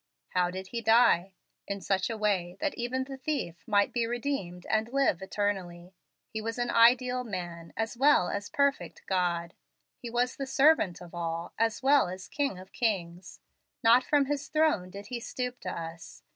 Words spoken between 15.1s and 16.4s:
He stoop to us.